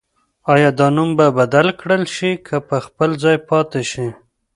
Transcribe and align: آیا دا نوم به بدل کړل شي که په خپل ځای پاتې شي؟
آیا 0.53 0.69
دا 0.79 0.87
نوم 0.95 1.09
به 1.17 1.27
بدل 1.39 1.67
کړل 1.79 2.03
شي 2.15 2.31
که 2.47 2.55
په 2.67 2.77
خپل 2.85 3.09
ځای 3.23 3.37
پاتې 3.49 3.81
شي؟ 3.91 4.07